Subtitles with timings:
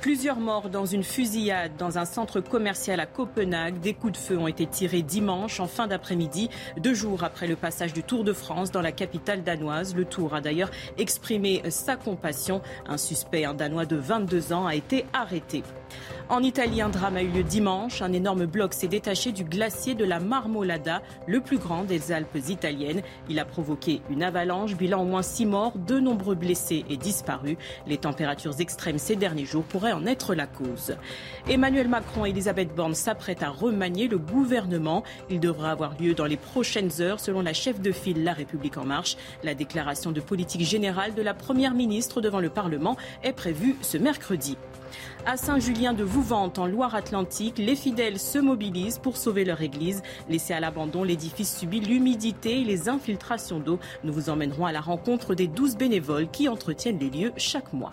[0.00, 3.80] Plusieurs morts dans une fusillade dans un centre commercial à Copenhague.
[3.80, 7.54] Des coups de feu ont été tirés dimanche en fin d'après-midi, deux jours après le
[7.54, 9.94] passage du Tour de France dans la capitale danoise.
[9.94, 12.62] Le Tour a d'ailleurs exprimé sa compassion.
[12.88, 15.62] Un suspect, un Danois de 22 ans, a été arrêté.
[16.30, 18.00] En Italie, un drame a eu lieu dimanche.
[18.00, 22.38] Un énorme bloc s'est détaché du glacier de la Marmolada, le plus grand des Alpes
[22.48, 23.02] italiennes.
[23.28, 27.56] Il a provoqué une avalanche, bilan au moins six morts, de nombreux blessés et disparus.
[27.86, 30.96] Les températures extrêmes ces derniers jours pourraient en être la cause.
[31.48, 35.02] Emmanuel Macron et Elisabeth Borne s'apprêtent à remanier le gouvernement.
[35.28, 38.76] Il devra avoir lieu dans les prochaines heures, selon la chef de file La République
[38.76, 39.16] En Marche.
[39.42, 43.98] La déclaration de politique générale de la Première ministre devant le Parlement est prévue ce
[43.98, 44.56] mercredi.
[45.26, 50.02] À Saint-Julien de Vouvante, en Loire-Atlantique, les fidèles se mobilisent pour sauver leur église.
[50.28, 53.78] Laissé à l'abandon, l'édifice subit l'humidité et les infiltrations d'eau.
[54.02, 57.90] Nous vous emmènerons à la rencontre des 12 bénévoles qui entretiennent les lieux chaque mois.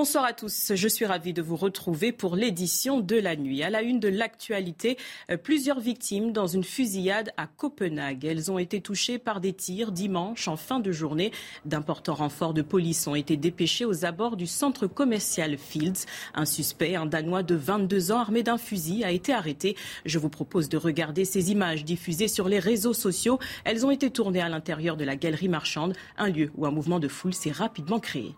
[0.00, 0.72] Bonsoir à tous.
[0.74, 3.62] Je suis ravie de vous retrouver pour l'édition de la nuit.
[3.62, 4.96] À la une de l'actualité,
[5.30, 8.24] euh, plusieurs victimes dans une fusillade à Copenhague.
[8.24, 11.32] Elles ont été touchées par des tirs dimanche en fin de journée.
[11.66, 16.06] D'importants renforts de police ont été dépêchés aux abords du centre commercial Fields.
[16.32, 19.76] Un suspect, un Danois de 22 ans armé d'un fusil, a été arrêté.
[20.06, 23.38] Je vous propose de regarder ces images diffusées sur les réseaux sociaux.
[23.64, 27.00] Elles ont été tournées à l'intérieur de la galerie marchande, un lieu où un mouvement
[27.00, 28.34] de foule s'est rapidement créé.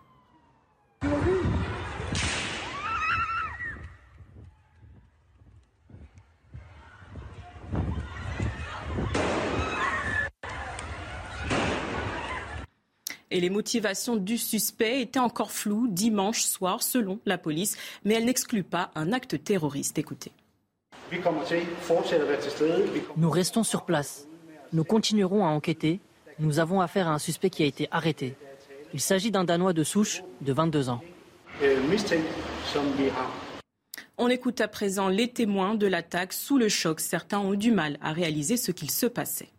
[13.33, 18.25] Et les motivations du suspect étaient encore floues dimanche soir, selon la police, mais elle
[18.25, 19.97] n'exclut pas un acte terroriste.
[19.97, 20.31] Écoutez.
[23.17, 24.27] Nous restons sur place.
[24.71, 25.99] Nous continuerons à enquêter.
[26.37, 28.35] Nous avons affaire à un suspect qui a été arrêté.
[28.93, 31.01] Il s'agit d'un Danois de souche de 22 ans.
[34.17, 36.99] On écoute à présent les témoins de l'attaque sous le choc.
[36.99, 39.52] Certains ont eu du mal à réaliser ce qu'il se passait.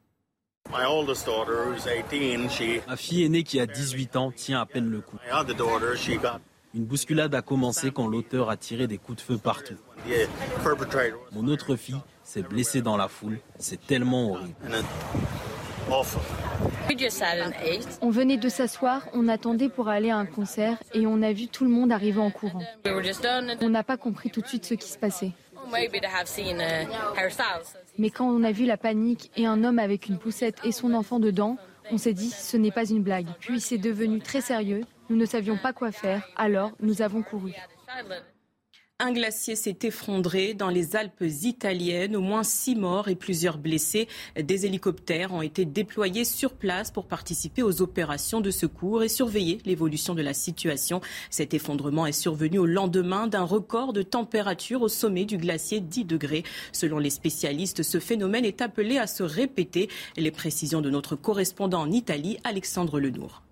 [2.87, 5.17] Ma fille aînée qui a 18 ans tient à peine le coup.
[6.75, 9.77] Une bousculade a commencé quand l'auteur a tiré des coups de feu partout.
[11.33, 13.39] Mon autre fille s'est blessée dans la foule.
[13.59, 14.55] C'est tellement horrible.
[18.01, 21.47] On venait de s'asseoir, on attendait pour aller à un concert et on a vu
[21.47, 22.63] tout le monde arriver en courant.
[23.61, 25.33] On n'a pas compris tout de suite ce qui se passait.
[27.99, 30.95] Mais quand on a vu la panique et un homme avec une poussette et son
[30.95, 31.57] enfant dedans,
[31.91, 33.29] on s'est dit ce n'est pas une blague.
[33.41, 37.53] Puis c'est devenu très sérieux, nous ne savions pas quoi faire, alors nous avons couru.
[39.01, 44.07] Un glacier s'est effondré dans les Alpes italiennes, au moins six morts et plusieurs blessés.
[44.41, 49.59] Des hélicoptères ont été déployés sur place pour participer aux opérations de secours et surveiller
[49.65, 51.01] l'évolution de la situation.
[51.29, 56.05] Cet effondrement est survenu au lendemain d'un record de température au sommet du glacier 10
[56.05, 56.45] degrés.
[56.71, 59.91] Selon les spécialistes, ce phénomène est appelé à se répéter.
[60.17, 63.44] Les précisions de notre correspondant en Italie, Alexandre Lenour.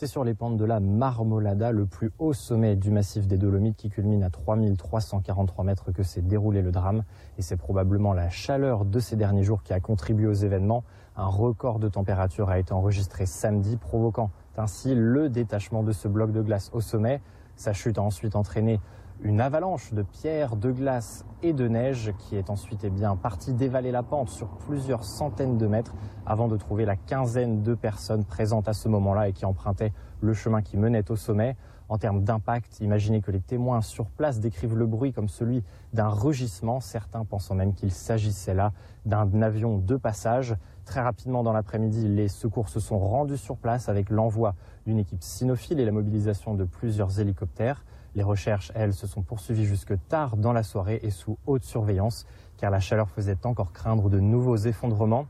[0.00, 3.76] C'est sur les pentes de la Marmolada, le plus haut sommet du massif des Dolomites
[3.76, 7.04] qui culmine à 3343 mètres que s'est déroulé le drame.
[7.36, 10.84] Et c'est probablement la chaleur de ces derniers jours qui a contribué aux événements.
[11.16, 16.32] Un record de température a été enregistré samedi, provoquant ainsi le détachement de ce bloc
[16.32, 17.20] de glace au sommet.
[17.56, 18.80] Sa chute a ensuite entraîné
[19.22, 23.52] une avalanche de pierres, de glace et de neige qui est ensuite eh bien, partie
[23.52, 25.94] dévaler la pente sur plusieurs centaines de mètres
[26.24, 30.32] avant de trouver la quinzaine de personnes présentes à ce moment-là et qui empruntaient le
[30.32, 31.56] chemin qui menait au sommet.
[31.90, 36.08] En termes d'impact, imaginez que les témoins sur place décrivent le bruit comme celui d'un
[36.08, 38.72] rugissement, certains pensant même qu'il s'agissait là
[39.06, 40.54] d'un avion de passage.
[40.84, 44.54] Très rapidement dans l'après-midi, les secours se sont rendus sur place avec l'envoi
[44.86, 47.84] d'une équipe cynophile et la mobilisation de plusieurs hélicoptères.
[48.14, 52.26] Les recherches, elles, se sont poursuivies jusque tard dans la soirée et sous haute surveillance,
[52.56, 55.26] car la chaleur faisait encore craindre de nouveaux effondrements.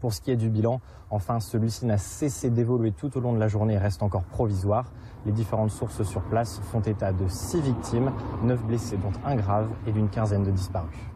[0.00, 0.80] Pour ce qui est du bilan,
[1.10, 4.92] enfin, celui-ci n'a cessé d'évoluer tout au long de la journée et reste encore provisoire.
[5.24, 9.68] Les différentes sources sur place font état de six victimes, neuf blessés dont un grave
[9.86, 11.15] et d'une quinzaine de disparus.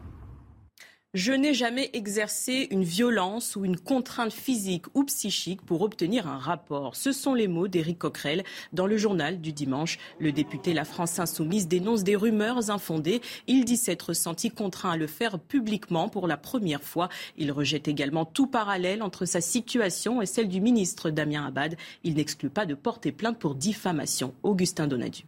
[1.13, 6.37] Je n'ai jamais exercé une violence ou une contrainte physique ou psychique pour obtenir un
[6.37, 6.95] rapport.
[6.95, 9.97] Ce sont les mots d'Éric Coquerel dans le journal du dimanche.
[10.19, 13.19] Le député La France Insoumise dénonce des rumeurs infondées.
[13.47, 17.09] Il dit s'être senti contraint à le faire publiquement pour la première fois.
[17.37, 21.75] Il rejette également tout parallèle entre sa situation et celle du ministre Damien Abad.
[22.05, 24.33] Il n'exclut pas de porter plainte pour diffamation.
[24.43, 25.25] Augustin Donadieu.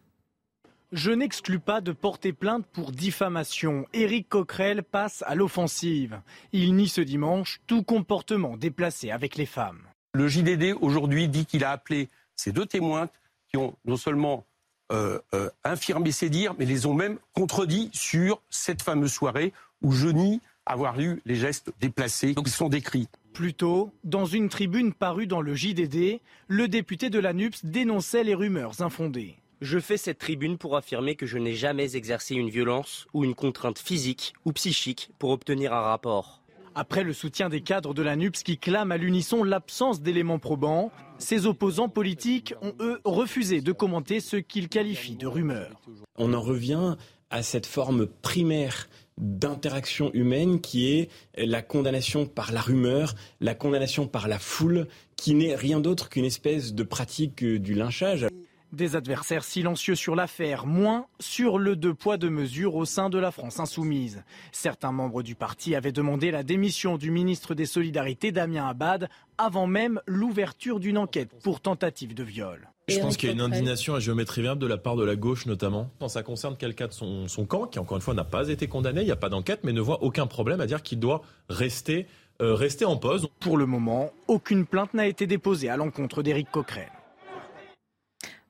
[0.94, 3.88] Je n'exclus pas de porter plainte pour diffamation.
[3.94, 6.22] Éric Coquerel passe à l'offensive.
[6.52, 9.82] Il nie ce dimanche tout comportement déplacé avec les femmes.
[10.14, 13.10] Le JDD aujourd'hui dit qu'il a appelé ces deux témoins
[13.48, 14.46] qui ont non seulement
[14.92, 19.52] euh, euh, infirmé ses dires, mais les ont même contredits sur cette fameuse soirée
[19.82, 23.08] où je nie avoir eu les gestes déplacés qui sont décrits.
[23.34, 28.24] Plus tôt, dans une tribune parue dans le JDD, le député de la NUPS dénonçait
[28.24, 29.38] les rumeurs infondées.
[29.64, 33.34] Je fais cette tribune pour affirmer que je n'ai jamais exercé une violence ou une
[33.34, 36.42] contrainte physique ou psychique pour obtenir un rapport.
[36.76, 40.92] Après le soutien des cadres de la NUPS qui clament à l'unisson l'absence d'éléments probants,
[41.18, 45.80] ses opposants politiques ont, eux, refusé de commenter ce qu'ils qualifient de rumeurs.
[46.18, 46.98] On en revient
[47.30, 54.08] à cette forme primaire d'interaction humaine qui est la condamnation par la rumeur, la condamnation
[54.08, 58.28] par la foule, qui n'est rien d'autre qu'une espèce de pratique du lynchage.
[58.74, 63.20] Des adversaires silencieux sur l'affaire, moins sur le deux poids deux mesures au sein de
[63.20, 64.24] la France insoumise.
[64.52, 69.68] Certains membres du parti avaient demandé la démission du ministre des Solidarités Damien Abad avant
[69.68, 72.68] même l'ouverture d'une enquête pour tentative de viol.
[72.88, 75.16] Je pense qu'il y a une indignation à géométrie variable de la part de la
[75.16, 75.92] gauche notamment.
[76.00, 78.66] Quand ça concerne quelqu'un de son, son, camp, qui encore une fois n'a pas été
[78.66, 81.22] condamné, il n'y a pas d'enquête, mais ne voit aucun problème à dire qu'il doit
[81.48, 82.08] rester,
[82.42, 83.28] euh, rester en pause.
[83.40, 86.90] Pour le moment, aucune plainte n'a été déposée à l'encontre d'Éric Coquerel.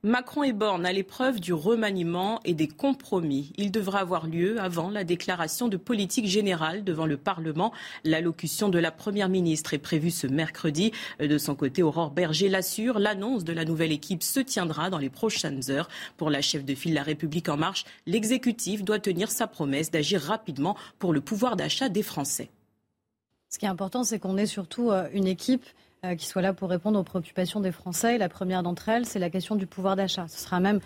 [0.05, 3.53] Macron et Borne à l'épreuve du remaniement et des compromis.
[3.55, 7.71] Il devra avoir lieu avant la déclaration de politique générale devant le Parlement.
[8.03, 10.91] L'allocution de la Première ministre est prévue ce mercredi.
[11.21, 15.09] De son côté, Aurore Berger l'assure, l'annonce de la nouvelle équipe se tiendra dans les
[15.09, 15.87] prochaines heures.
[16.17, 20.19] Pour la chef de file La République en marche, l'exécutif doit tenir sa promesse d'agir
[20.19, 22.49] rapidement pour le pouvoir d'achat des Français.
[23.47, 25.63] Ce qui est important, c'est qu'on ait surtout euh, une équipe
[26.05, 28.17] euh, qui soit là pour répondre aux préoccupations des Français.
[28.17, 30.27] La première d'entre elles, c'est la question du pouvoir d'achat.
[30.27, 30.79] Ce sera même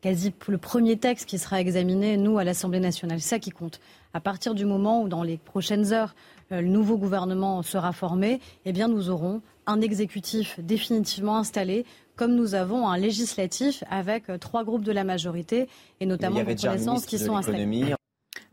[0.00, 3.20] quasi le premier texte qui sera examiné, nous, à l'Assemblée nationale.
[3.20, 3.80] C'est ça qui compte.
[4.14, 6.14] À partir du moment où, dans les prochaines heures,
[6.50, 11.86] euh, le nouveau gouvernement sera formé, eh bien, nous aurons un exécutif définitivement installé,
[12.16, 15.68] comme nous avons un législatif avec euh, trois groupes de la majorité,
[16.00, 17.94] et notamment reconnaissance qui sont installés.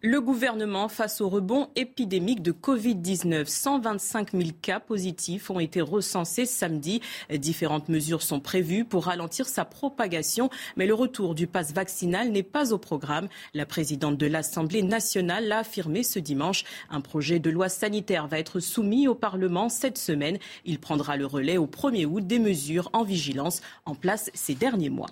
[0.01, 3.48] Le gouvernement face au rebond épidémique de Covid-19.
[3.48, 7.01] 125 000 cas positifs ont été recensés samedi.
[7.30, 12.44] Différentes mesures sont prévues pour ralentir sa propagation, mais le retour du pass vaccinal n'est
[12.44, 13.28] pas au programme.
[13.54, 16.63] La présidente de l'Assemblée nationale l'a affirmé ce dimanche.
[16.90, 20.38] Un projet de loi sanitaire va être soumis au Parlement cette semaine.
[20.63, 24.90] Il prendra le relais au 1er août des mesures en vigilance en place ces derniers
[24.90, 25.10] mois.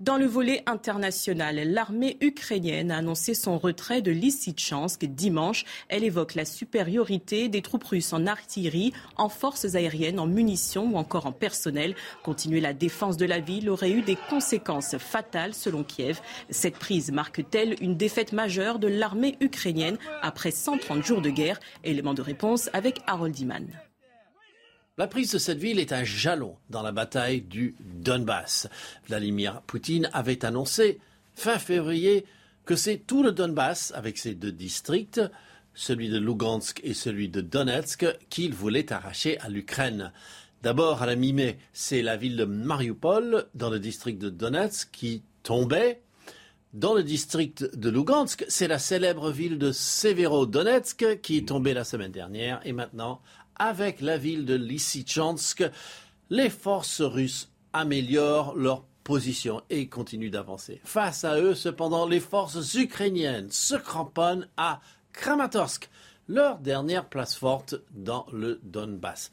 [0.00, 5.66] Dans le volet international, l'armée ukrainienne a annoncé son retrait de Lysychansk dimanche.
[5.90, 10.96] Elle évoque la supériorité des troupes russes en artillerie, en forces aériennes, en munitions ou
[10.96, 11.94] encore en personnel.
[12.22, 16.22] Continuer la défense de la ville aurait eu des conséquences fatales selon Kiev.
[16.48, 21.60] Cette prise marque-t-elle une défaite majeure de l'armée ukrainienne après 130 jours de guerre?
[21.84, 23.66] Élément de réponse avec Harold Iman.
[25.00, 28.68] La prise de cette ville est un jalon dans la bataille du Donbass.
[29.08, 31.00] Vladimir Poutine avait annoncé
[31.34, 32.26] fin février
[32.66, 35.22] que c'est tout le Donbass, avec ses deux districts,
[35.72, 40.12] celui de Lugansk et celui de Donetsk, qu'il voulait arracher à l'Ukraine.
[40.62, 45.22] D'abord, à la mi-mai, c'est la ville de Mariupol, dans le district de Donetsk, qui
[45.42, 46.02] tombait.
[46.74, 51.82] Dans le district de Lugansk, c'est la célèbre ville de Severodonetsk qui est tombée la
[51.82, 52.60] semaine dernière.
[52.64, 53.22] Et maintenant,
[53.60, 55.62] avec la ville de Lysychansk,
[56.30, 60.80] les forces russes améliorent leur position et continuent d'avancer.
[60.84, 64.80] Face à eux, cependant, les forces ukrainiennes se cramponnent à
[65.12, 65.90] Kramatorsk,
[66.26, 69.30] leur dernière place forte dans le Donbass.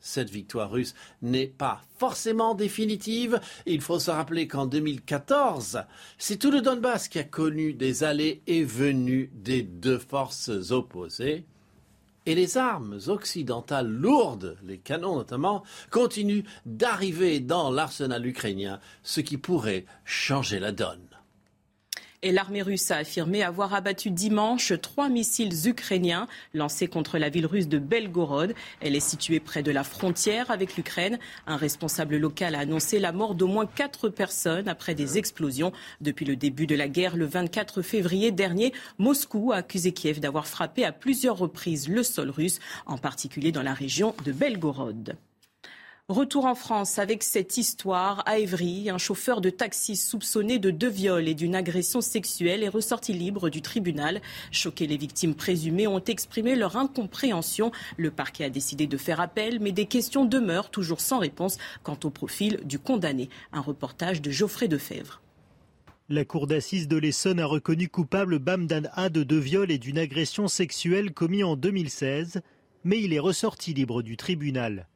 [0.00, 3.38] Cette victoire russe n'est pas forcément définitive.
[3.66, 5.84] Il faut se rappeler qu'en 2014,
[6.18, 11.44] c'est tout le Donbass qui a connu des allées et venues des deux forces opposées.
[12.30, 19.36] Et les armes occidentales lourdes, les canons notamment, continuent d'arriver dans l'arsenal ukrainien, ce qui
[19.36, 21.09] pourrait changer la donne.
[22.22, 27.46] Et l'armée russe a affirmé avoir abattu dimanche trois missiles ukrainiens lancés contre la ville
[27.46, 28.54] russe de Belgorod.
[28.82, 31.18] Elle est située près de la frontière avec l'Ukraine.
[31.46, 35.72] Un responsable local a annoncé la mort d'au moins quatre personnes après des explosions.
[36.02, 40.46] Depuis le début de la guerre, le 24 février dernier, Moscou a accusé Kiev d'avoir
[40.46, 45.16] frappé à plusieurs reprises le sol russe, en particulier dans la région de Belgorod.
[46.10, 48.24] Retour en France avec cette histoire.
[48.26, 52.68] À Évry, un chauffeur de taxi soupçonné de deux viols et d'une agression sexuelle est
[52.68, 54.20] ressorti libre du tribunal.
[54.50, 57.70] Choqué, les victimes présumées ont exprimé leur incompréhension.
[57.96, 61.98] Le parquet a décidé de faire appel, mais des questions demeurent toujours sans réponse quant
[62.02, 63.28] au profil du condamné.
[63.52, 65.22] Un reportage de Geoffrey Defebvre.
[66.08, 69.98] La cour d'assises de l'Essonne a reconnu coupable Bamdan A de deux viols et d'une
[69.98, 72.42] agression sexuelle commis en 2016,
[72.82, 74.88] mais il est ressorti libre du tribunal.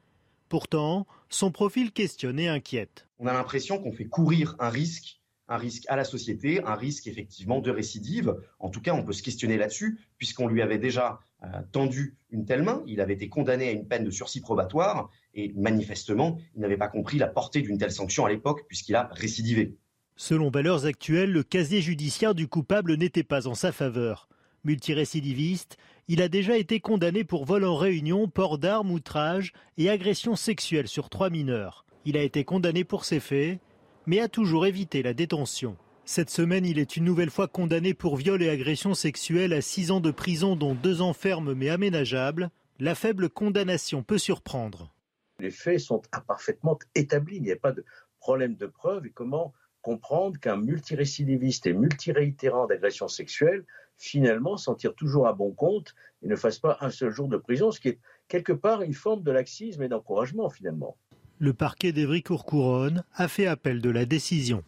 [0.54, 3.08] Pourtant, son profil questionne et inquiète.
[3.18, 7.08] On a l'impression qu'on fait courir un risque, un risque à la société, un risque
[7.08, 8.36] effectivement de récidive.
[8.60, 12.44] En tout cas, on peut se questionner là-dessus, puisqu'on lui avait déjà euh, tendu une
[12.44, 16.60] telle main, il avait été condamné à une peine de sursis probatoire, et manifestement, il
[16.60, 19.76] n'avait pas compris la portée d'une telle sanction à l'époque, puisqu'il a récidivé.
[20.14, 24.28] Selon valeurs actuelles, le casier judiciaire du coupable n'était pas en sa faveur.
[24.62, 30.36] Multirécidiviste, il a déjà été condamné pour vol en réunion, port d'armes, outrage et agression
[30.36, 31.86] sexuelle sur trois mineurs.
[32.04, 33.58] Il a été condamné pour ces faits,
[34.06, 35.76] mais a toujours évité la détention.
[36.04, 39.90] Cette semaine, il est une nouvelle fois condamné pour viol et agression sexuelle à six
[39.90, 42.50] ans de prison, dont deux ans fermes mais aménageables.
[42.78, 44.92] La faible condamnation peut surprendre.
[45.40, 47.36] Les faits sont imparfaitement établis.
[47.36, 47.84] Il n'y a pas de
[48.20, 49.06] problème de preuve.
[49.06, 53.64] Et comment comprendre qu'un multirécidiviste et multiréitérant d'agression sexuelle
[53.96, 57.36] finalement s'en tire toujours à bon compte et ne fasse pas un seul jour de
[57.36, 57.98] prison, ce qui est
[58.28, 60.96] quelque part une forme de laxisme et d'encouragement finalement.
[61.38, 64.62] Le parquet d'Evry-Courcouronne a fait appel de la décision.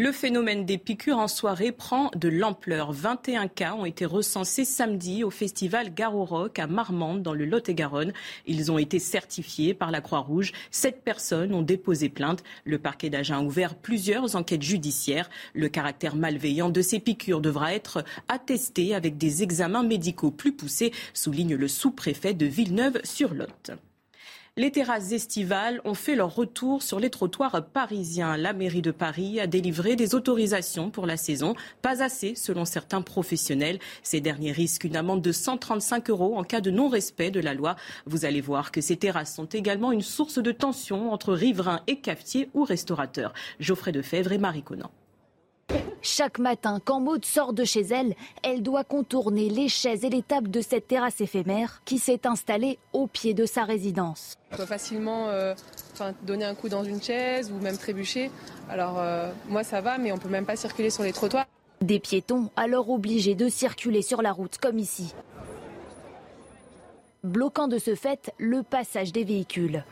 [0.00, 2.92] Le phénomène des piqûres en soirée prend de l'ampleur.
[2.92, 8.12] 21 cas ont été recensés samedi au festival Garo Rock à Marmande dans le Lot-et-Garonne.
[8.46, 10.52] Ils ont été certifiés par la Croix-Rouge.
[10.70, 12.44] Sept personnes ont déposé plainte.
[12.64, 15.28] Le parquet d'Agen a ouvert plusieurs enquêtes judiciaires.
[15.52, 20.92] Le caractère malveillant de ces piqûres devra être attesté avec des examens médicaux plus poussés,
[21.12, 23.72] souligne le sous-préfet de Villeneuve-sur-Lot.
[24.58, 28.36] Les terrasses estivales ont fait leur retour sur les trottoirs parisiens.
[28.36, 31.54] La mairie de Paris a délivré des autorisations pour la saison.
[31.80, 33.78] Pas assez, selon certains professionnels.
[34.02, 37.76] Ces derniers risquent une amende de 135 euros en cas de non-respect de la loi.
[38.04, 42.00] Vous allez voir que ces terrasses sont également une source de tension entre riverains et
[42.00, 43.34] cafetiers ou restaurateurs.
[43.60, 44.90] Geoffrey Defebvre et Marie Conan.
[46.00, 50.22] Chaque matin, quand Maude sort de chez elle, elle doit contourner les chaises et les
[50.22, 54.34] tables de cette terrasse éphémère qui s'est installée au pied de sa résidence.
[54.52, 55.54] On peut facilement euh,
[56.22, 58.30] donner un coup dans une chaise ou même trébucher.
[58.70, 61.46] Alors euh, moi ça va, mais on peut même pas circuler sur les trottoirs.
[61.82, 65.14] Des piétons alors obligés de circuler sur la route comme ici.
[67.24, 69.84] Bloquant de ce fait le passage des véhicules.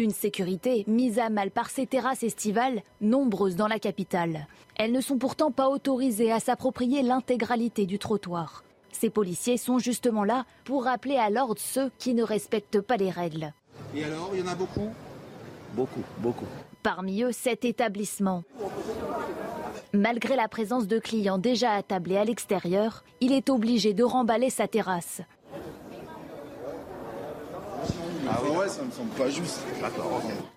[0.00, 4.46] Une sécurité mise à mal par ces terrasses estivales, nombreuses dans la capitale.
[4.76, 8.62] Elles ne sont pourtant pas autorisées à s'approprier l'intégralité du trottoir.
[8.92, 13.10] Ces policiers sont justement là pour rappeler à l'ordre ceux qui ne respectent pas les
[13.10, 13.52] règles.
[13.92, 14.88] Et alors, il y en a beaucoup?
[15.74, 16.46] Beaucoup, beaucoup.
[16.84, 18.44] Parmi eux, cet établissement.
[19.92, 24.68] Malgré la présence de clients déjà attablés à l'extérieur, il est obligé de remballer sa
[24.68, 25.22] terrasse.
[28.30, 29.60] Ah ouais, ça me semble pas juste.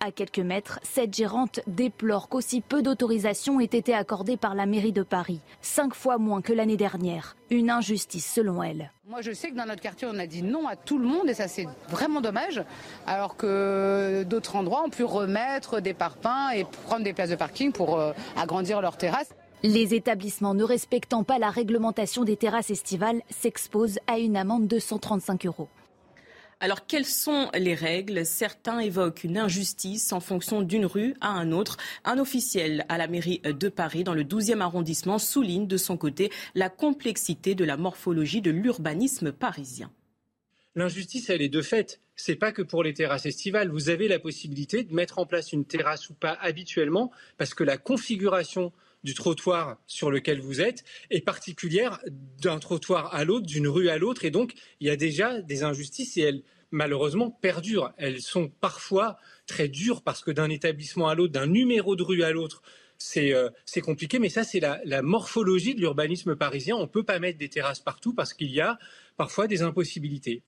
[0.01, 4.91] À quelques mètres, cette gérante déplore qu'aussi peu d'autorisations aient été accordées par la mairie
[4.91, 7.37] de Paris, cinq fois moins que l'année dernière.
[7.49, 8.91] Une injustice selon elle.
[9.07, 11.29] Moi, je sais que dans notre quartier, on a dit non à tout le monde
[11.29, 12.63] et ça, c'est vraiment dommage.
[13.07, 17.71] Alors que d'autres endroits ont pu remettre des parpaings et prendre des places de parking
[17.71, 19.33] pour euh, agrandir leurs terrasses.
[19.63, 24.79] Les établissements ne respectant pas la réglementation des terrasses estivales s'exposent à une amende de
[24.79, 25.69] 135 euros.
[26.63, 28.23] Alors, quelles sont les règles?
[28.23, 31.77] Certains évoquent une injustice en fonction d'une rue à un autre.
[32.05, 36.31] Un officiel à la mairie de Paris, dans le 12e arrondissement, souligne de son côté
[36.53, 39.91] la complexité de la morphologie de l'urbanisme parisien.
[40.75, 41.99] L'injustice, elle est de fait.
[42.15, 43.71] C'est pas que pour les terrasses estivales.
[43.71, 47.63] Vous avez la possibilité de mettre en place une terrasse ou pas habituellement, parce que
[47.63, 48.71] la configuration
[49.03, 51.99] du trottoir sur lequel vous êtes est particulière
[52.41, 54.25] d'un trottoir à l'autre, d'une rue à l'autre.
[54.25, 57.93] Et donc, il y a déjà des injustices et elles, malheureusement, perdurent.
[57.97, 59.17] Elles sont parfois
[59.47, 62.61] très dures parce que d'un établissement à l'autre, d'un numéro de rue à l'autre,
[62.97, 63.49] c'est euh,
[63.83, 64.19] compliqué.
[64.19, 66.75] Mais ça, c'est la, la morphologie de l'urbanisme parisien.
[66.75, 68.77] On ne peut pas mettre des terrasses partout parce qu'il y a
[69.17, 70.43] parfois des impossibilités.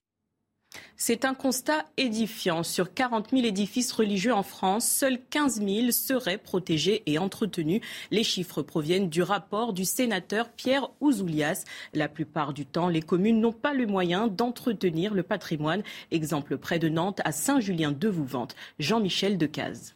[0.96, 2.62] C'est un constat édifiant.
[2.62, 7.80] Sur 40 000 édifices religieux en France, seuls 15 000 seraient protégés et entretenus.
[8.10, 11.64] Les chiffres proviennent du rapport du sénateur Pierre Ouzoulias.
[11.92, 15.82] La plupart du temps, les communes n'ont pas le moyen d'entretenir le patrimoine.
[16.10, 18.54] Exemple près de Nantes, à Saint-Julien-de-Vouvante.
[18.78, 19.94] Jean-Michel Decaze.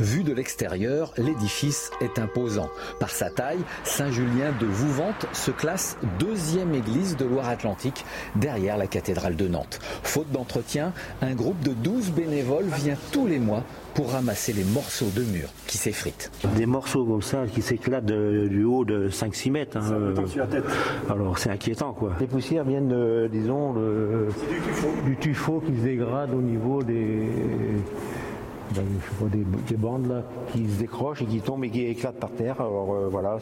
[0.00, 2.68] Vu de l'extérieur, l'édifice est imposant.
[3.00, 9.36] Par sa taille, Saint-Julien de Vouvante se classe deuxième église de Loire-Atlantique derrière la cathédrale
[9.36, 9.78] de Nantes.
[10.02, 15.08] Faute d'entretien, un groupe de 12 bénévoles vient tous les mois pour ramasser les morceaux
[15.16, 16.30] de murs qui s'effritent.
[16.56, 19.78] Des morceaux comme ça qui s'éclatent du haut de 5-6 mètres.
[19.78, 20.12] Hein,
[21.08, 22.12] Alors c'est inquiétant quoi.
[22.20, 24.88] Les poussières viennent de, disons, du tuffeau.
[25.06, 27.30] du tuffeau qui se dégrade au niveau des
[28.74, 28.84] ben,
[29.68, 32.60] des, bandes là, qui se décrochent et qui tombent et qui éclatent par terre.
[32.60, 33.38] Alors euh, voilà,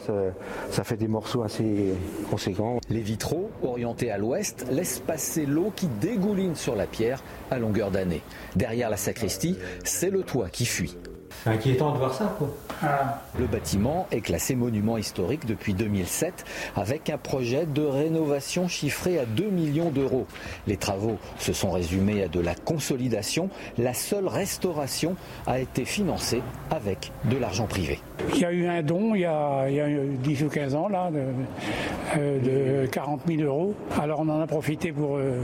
[0.69, 1.93] ça, fait des morceaux assez
[2.29, 2.79] conséquents.
[2.89, 7.91] Les vitraux, orientés à l'ouest, laissent passer l'eau qui dégouline sur la pierre à longueur
[7.91, 8.21] d'année.
[8.55, 10.95] Derrière la sacristie, c'est le toit qui fuit.
[11.43, 12.49] C'est inquiétant de voir ça, quoi.
[12.83, 13.21] Ah.
[13.39, 16.43] Le bâtiment est classé monument historique depuis 2007
[16.75, 20.25] avec un projet de rénovation chiffré à 2 millions d'euros.
[20.67, 23.49] Les travaux se sont résumés à de la consolidation.
[23.77, 25.15] La seule restauration
[25.47, 27.99] a été financée avec de l'argent privé.
[28.33, 32.85] Il y a eu un don il y a, 10 ou 15 ans là, de,
[32.87, 33.75] 40 000 euh, euros.
[33.99, 35.17] Alors on en a profité pour...
[35.17, 35.41] Euh,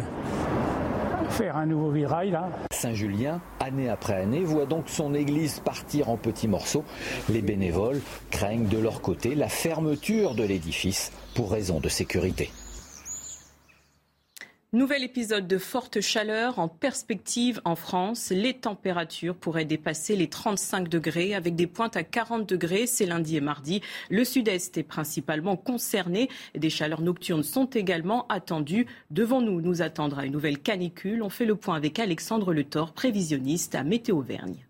[1.32, 2.50] faire un nouveau virail là.
[2.72, 6.84] Saint-Julien, année après année, voit donc son église partir en petits morceaux.
[7.30, 12.52] Les bénévoles craignent de leur côté la fermeture de l'édifice pour raison de sécurité.
[14.74, 18.30] Nouvel épisode de forte chaleur en perspective en France.
[18.30, 22.88] Les températures pourraient dépasser les 35 degrés avec des pointes à 40 degrés.
[22.88, 23.82] C'est lundi et mardi.
[24.10, 26.30] Le sud-est est principalement concerné.
[26.56, 28.88] Des chaleurs nocturnes sont également attendues.
[29.10, 33.76] Devons-nous nous attendre à une nouvelle canicule On fait le point avec Alexandre Letor, prévisionniste
[33.76, 34.66] à Météo Vergne.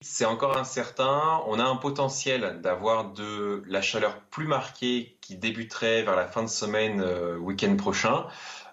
[0.00, 1.40] C'est encore incertain.
[1.46, 6.42] On a un potentiel d'avoir de la chaleur plus marquée qui débuterait vers la fin
[6.42, 8.26] de semaine, euh, week-end prochain.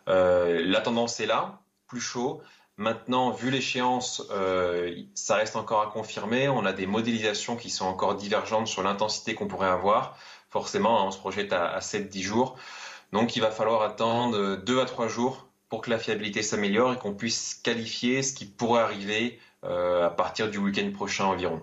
[0.08, 2.42] Euh, la tendance est là, plus chaud.
[2.78, 6.48] Maintenant, vu l'échéance, euh, ça reste encore à confirmer.
[6.48, 10.18] On a des modélisations qui sont encore divergentes sur l'intensité qu'on pourrait avoir.
[10.50, 12.58] Forcément, hein, on se projette à, 7-10 jours.
[13.14, 16.98] Donc, il va falloir attendre 2 à 3 jours pour que la fiabilité s'améliore et
[16.98, 21.62] qu'on puisse qualifier ce qui pourrait arriver euh, à partir du week-end prochain environ.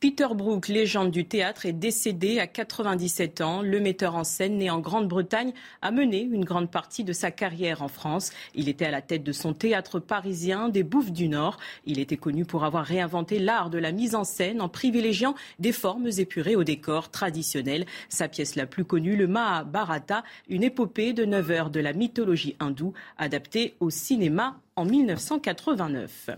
[0.00, 3.62] Peter Brook, légende du théâtre, est décédé à 97 ans.
[3.62, 7.82] Le metteur en scène, né en Grande-Bretagne, a mené une grande partie de sa carrière
[7.82, 8.30] en France.
[8.54, 11.56] Il était à la tête de son théâtre parisien des Bouffes du Nord.
[11.84, 15.72] Il était connu pour avoir réinventé l'art de la mise en scène en privilégiant des
[15.72, 17.84] formes épurées au décor traditionnel.
[18.08, 22.54] Sa pièce la plus connue, le Mahabharata, une épopée de 9 heures de la mythologie
[22.60, 26.30] hindoue, adaptée au cinéma en 1989.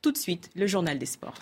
[0.00, 1.40] Tout de suite, le journal des sports.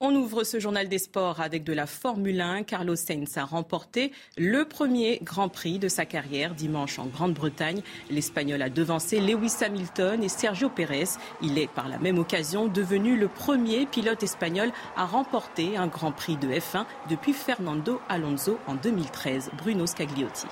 [0.00, 2.64] On ouvre ce journal des sports avec de la Formule 1.
[2.64, 7.80] Carlos Sainz a remporté le premier Grand Prix de sa carrière dimanche en Grande-Bretagne.
[8.10, 11.10] L'Espagnol a devancé Lewis Hamilton et Sergio Pérez.
[11.42, 16.10] Il est par la même occasion devenu le premier pilote espagnol à remporter un Grand
[16.10, 19.52] Prix de F1 depuis Fernando Alonso en 2013.
[19.56, 20.48] Bruno Scagliotti.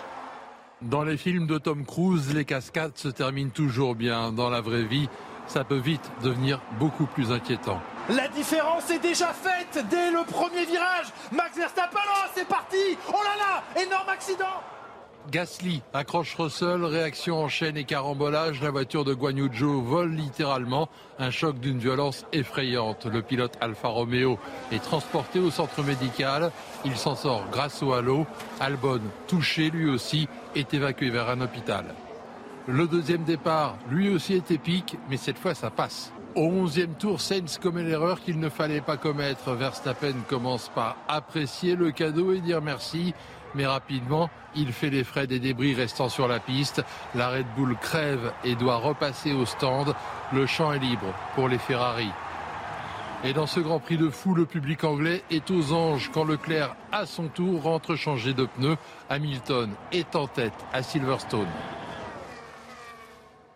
[0.82, 4.30] Dans les films de Tom Cruise, les cascades se terminent toujours bien.
[4.32, 5.08] Dans la vraie vie,
[5.48, 7.80] ça peut vite devenir beaucoup plus inquiétant.
[8.14, 11.06] La différence est déjà faite dès le premier virage.
[11.30, 12.76] Max Verstappen, oh, c'est parti
[13.08, 14.60] Oh là là Énorme accident
[15.30, 18.60] Gasly accroche Russell, réaction en chaîne et carambolage.
[18.60, 19.48] La voiture de Guan
[19.82, 20.90] vole littéralement.
[21.18, 23.06] Un choc d'une violence effrayante.
[23.06, 24.38] Le pilote Alfa Romeo
[24.72, 26.50] est transporté au centre médical.
[26.84, 28.26] Il s'en sort grâce au halo.
[28.60, 31.94] Albon, touché lui aussi, est évacué vers un hôpital.
[32.66, 36.12] Le deuxième départ, lui aussi est épique, mais cette fois ça passe.
[36.34, 39.52] Au 11e tour, Sainz commet l'erreur qu'il ne fallait pas commettre.
[39.52, 43.12] Verstappen commence par apprécier le cadeau et dire merci.
[43.54, 46.82] Mais rapidement, il fait les frais des débris restant sur la piste.
[47.14, 49.94] La Red Bull crève et doit repasser au stand.
[50.32, 52.08] Le champ est libre pour les Ferrari.
[53.24, 56.74] Et dans ce Grand Prix de fou, le public anglais est aux anges quand Leclerc,
[56.92, 58.78] à son tour, rentre changer de pneus.
[59.10, 61.46] Hamilton est en tête à Silverstone.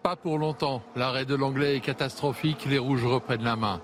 [0.06, 0.82] Pas pour longtemps.
[0.94, 2.64] L'arrêt de l'anglais est catastrophique.
[2.70, 3.80] Les rouges reprennent la main.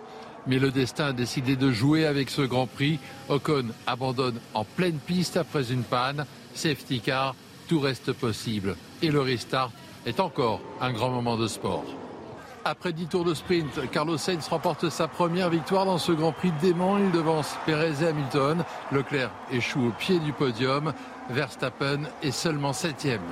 [0.47, 3.01] Mais le destin a décidé de jouer avec ce Grand Prix.
[3.29, 6.25] Ocon abandonne en pleine piste après une panne.
[6.55, 7.35] Safety car,
[7.67, 8.77] tout reste possible.
[9.03, 9.73] Et le restart
[10.07, 11.85] est encore un grand moment de sport.
[12.65, 16.53] Après 10 tours de sprint, Carlos Sainz remporte sa première victoire dans ce Grand Prix
[16.63, 16.99] dément.
[16.99, 18.63] Il devance Perez et Hamilton.
[18.93, 20.93] Leclerc échoue au pied du podium.
[21.31, 23.23] Verstappen est seulement septième.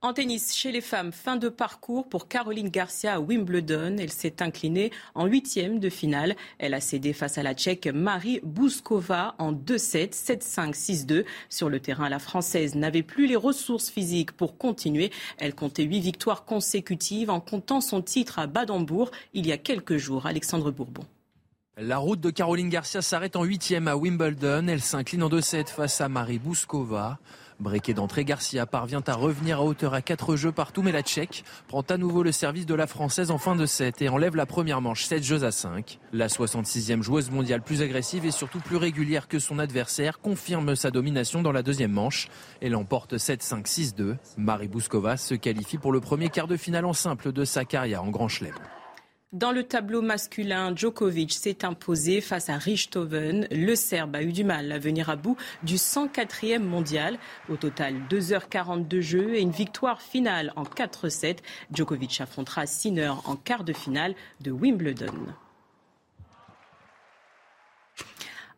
[0.00, 3.96] En tennis, chez les femmes, fin de parcours pour Caroline Garcia à Wimbledon.
[3.98, 6.36] Elle s'est inclinée en huitième de finale.
[6.58, 11.24] Elle a cédé face à la Tchèque Marie Bouskova en 2-7, 7-5, 6-2.
[11.48, 15.10] Sur le terrain, la Française n'avait plus les ressources physiques pour continuer.
[15.36, 19.96] Elle comptait huit victoires consécutives en comptant son titre à Badembourg il y a quelques
[19.96, 20.26] jours.
[20.26, 21.06] Alexandre Bourbon.
[21.76, 24.68] La route de Caroline Garcia s'arrête en huitième à Wimbledon.
[24.68, 27.18] Elle s'incline en 2-7 face à Marie Bouskova.
[27.60, 31.44] Breaké d'entrée, Garcia parvient à revenir à hauteur à 4 jeux partout, mais la Tchèque
[31.66, 34.46] prend à nouveau le service de la Française en fin de 7 et enlève la
[34.46, 35.98] première manche 7 jeux à 5.
[36.12, 40.92] La 66e joueuse mondiale plus agressive et surtout plus régulière que son adversaire confirme sa
[40.92, 42.28] domination dans la deuxième manche
[42.62, 44.16] et l'emporte 7-5-6-2.
[44.36, 48.04] Marie Bouskova se qualifie pour le premier quart de finale en simple de sa carrière
[48.04, 48.54] en Grand Chelem.
[49.34, 53.46] Dans le tableau masculin, Djokovic s'est imposé face à Richthofen.
[53.50, 57.18] Le Serbe a eu du mal à venir à bout du 104e mondial.
[57.50, 61.40] Au total, 2h40 de jeu et une victoire finale en 4-7.
[61.74, 65.26] Djokovic affrontera Sinner en quart de finale de Wimbledon.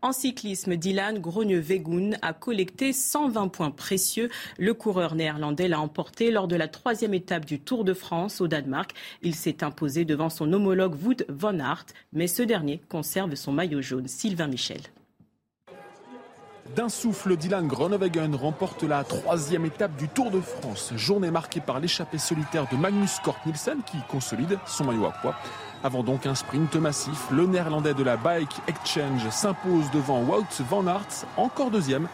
[0.02, 4.30] En cyclisme, Dylan Grogne-Wegoun a collecté 120 points précieux.
[4.58, 8.48] Le coureur néerlandais l'a emporté lors de la troisième étape du Tour de France au
[8.48, 8.92] Danemark.
[9.20, 11.84] Il s'est imposé devant son homologue Wout van Aert,
[12.14, 14.08] mais ce dernier conserve son maillot jaune.
[14.08, 14.80] Sylvain Michel.
[16.74, 20.92] D'un souffle, Dylan Groenewegen remporte la troisième étape du Tour de France.
[20.96, 25.34] Journée marquée par l'échappée solitaire de Magnus Kort Nielsen qui consolide son maillot à poids.
[25.82, 30.86] Avant donc un sprint massif, le néerlandais de la Bike Exchange s'impose devant Wout van
[30.86, 32.06] Aert, encore deuxième,